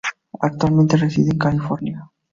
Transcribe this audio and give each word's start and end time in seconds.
Actualmente 0.39 0.97
reside 0.97 1.29
en 1.33 1.37
California. 1.37 2.09